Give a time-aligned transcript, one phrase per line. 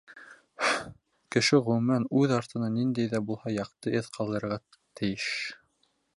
[1.35, 5.29] Кеше, ғөмүмән, үҙ артынан ниндәй ҙә булһа яҡты эҙ ҡалдырырға тейеш.